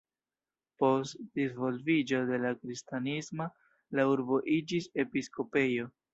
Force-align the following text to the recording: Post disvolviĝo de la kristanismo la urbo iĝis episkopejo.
Post 0.83 1.19
disvolviĝo 1.39 2.21
de 2.31 2.39
la 2.47 2.55
kristanismo 2.63 3.49
la 4.01 4.09
urbo 4.15 4.41
iĝis 4.59 4.91
episkopejo. 5.07 5.89